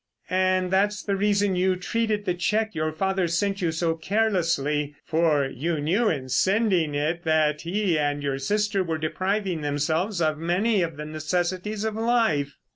[0.31, 5.79] "And that's the reason you treated the cheque your father sent you so carelessly—for, you
[5.79, 10.97] knew in sending it that he and your sister were depriving themselves of many of
[10.97, 12.55] the necessities of life."